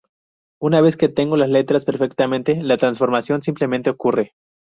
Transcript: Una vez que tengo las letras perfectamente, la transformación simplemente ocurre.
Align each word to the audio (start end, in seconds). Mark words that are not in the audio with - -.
Una 0.59 0.81
vez 0.81 0.97
que 0.97 1.09
tengo 1.09 1.37
las 1.37 1.51
letras 1.51 1.85
perfectamente, 1.85 2.59
la 2.63 2.77
transformación 2.77 3.43
simplemente 3.43 3.91
ocurre. 3.91 4.33